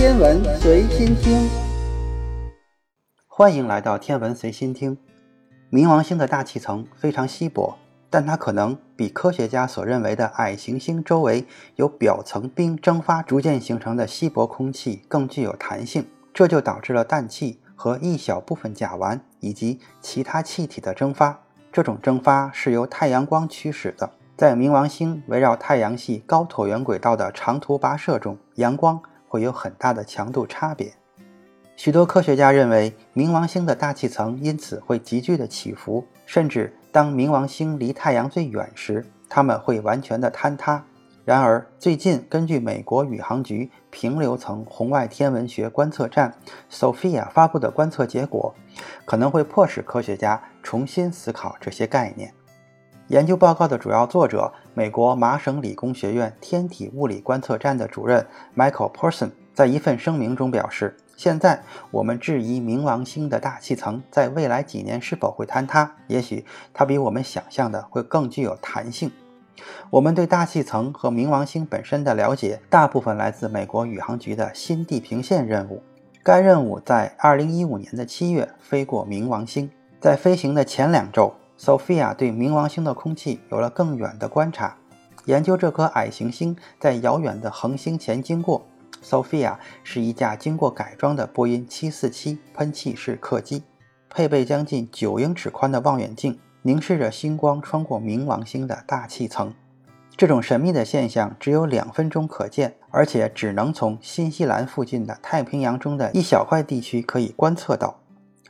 [0.00, 1.46] 天文随心听，
[3.26, 4.96] 欢迎来到天文随心听。
[5.70, 7.76] 冥王星的大气层非常稀薄，
[8.08, 11.44] 但它可能比科学家所认为的矮行星周围
[11.76, 21.38] 由表层冰蒸发逐渐形成的稀薄空气更具有弹性，这就导致了氮气和一小部分甲烷以及其他气体的蒸发。
[21.70, 24.08] 这种蒸发是由太阳光驱使的。
[24.34, 28.98] 在冥王星围绕太阳系高椭圆轨道的长途跋涉中，阳光
[29.30, 30.92] 会有很大的强度差别。
[31.76, 40.84] 许多科学家认为，冥王星的大气层因此会急剧的起伏，甚至当冥王星离太阳最远时，它们会完全的坍塌。
[41.24, 46.34] 然而，最近根据美国宇航局平流层红外天文学观测站
[46.70, 48.52] SOFIA 发布的观测结果，
[49.04, 52.34] 可能会迫使科学家重新思考这些概念。
[53.10, 58.24] 研究报告的主要作者，美国麻省理工学院天体物理观测站的主任
[58.56, 60.96] Michael Person 在一份声明中表示。
[61.16, 65.92] 现在我们质疑冥王星的大气层在未来几年是否会坍塌。
[66.06, 69.10] 也许它比我们想象的会更具有弹性。
[69.90, 75.82] 我们对大气层和冥王星本身的了解，大部分来自美国宇航局的新地平线任务。
[76.22, 79.68] 该任务在2015年的七月飞过冥王星。
[80.00, 84.74] 在飞行的前两周，Sophia 对冥王星的空气有了更远的观察，
[85.26, 88.64] 研究这颗矮行星在遥远的恒星前经过。
[89.04, 93.62] Sophia 是一架经过改装的波音747喷气式客机，
[94.08, 99.52] 配备将近九英尺宽的望远镜，凝视着星光穿过冥王星的大气层。
[100.16, 108.00] 这种神秘的现象只有两分钟可见，而且只能从新西兰附近的太平洋中的一小块地区可以观测到。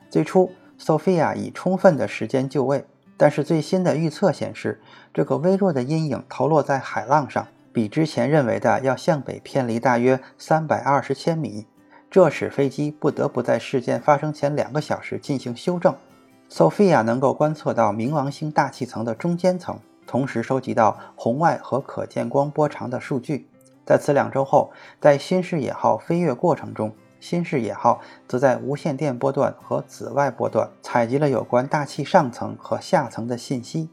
[0.08, 0.50] 最初
[0.81, 2.84] ，Sophia 以充分的时间就位，
[3.21, 4.81] 但是最新的预测显示，
[5.13, 7.47] 这个微弱的阴影投落在海浪上。
[7.71, 11.67] 比之前认为的要向北偏离大约三百二十千米，
[12.11, 15.95] 这使飞机不得不在事件发生前两个小时进行修正。
[16.50, 23.47] Sophia 能够观测到冥王星大气层的中间层，同时收集到红外和可见光波长的数据。
[23.84, 33.88] 在此两周后，在新视野号飞跃过程中，新视野号则在无线电波段和紫外波段采集了有关大气上层和下层的信息。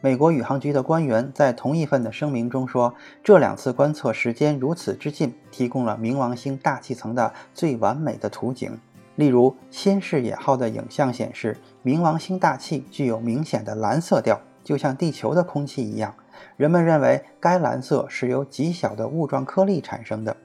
[0.00, 8.78] 美国宇航局的官员在同一份的声明中说：“这两次观测时间如此之近，提供了冥王星大气层的最完美的图景。
[9.16, 16.14] 例如，新视野号的影像显示，冥王星大气具有明显的蓝色调，就像地球的空气一样。
[16.56, 20.36] 人们认为该蓝色是由极小的雾状颗粒产生的，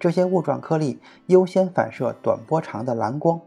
[0.00, 3.40] 这些雾状颗粒优先反射短波长的蓝光。”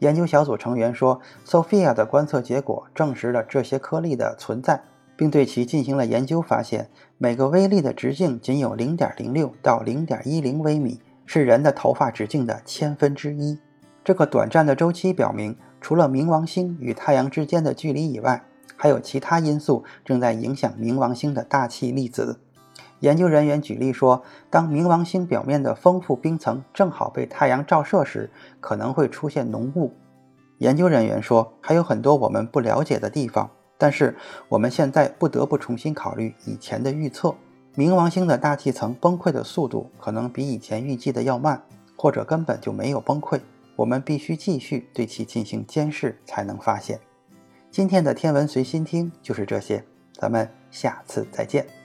[0.00, 4.82] 研究小组成员说：“Sophia 的观测结果证实了这些颗粒的存在。”
[5.14, 6.88] 并对其进行了研究，发现
[7.18, 13.58] 每个微粒的直径仅有零点零六到零点一零微米，是人的头发直径的千分之一。
[14.02, 18.42] 这个短暂的周期表明，除了冥王星与太阳之间的距离以外，
[18.74, 22.40] 还有其他因素正在影响冥王星的大气粒子。
[23.02, 28.30] 研究人员举例说，当冥王星表面的丰富冰层正好被太阳照射时，
[28.60, 29.92] 可能会出现浓雾。
[30.58, 33.50] 研究人员说，还有很多我们不了解的地方。
[33.76, 34.16] 但是
[34.48, 37.34] 我们现在不得不重新考虑以前的预测。
[37.74, 41.60] 冥王星的大气层崩溃的速度可能比以前预计的要慢，
[41.96, 43.40] 或者根本就没有崩溃。
[43.74, 47.00] 我们必须继续对其进行监视，才能发现。
[47.68, 51.81] 今天的天文随心听就是这些，咱们下次再见。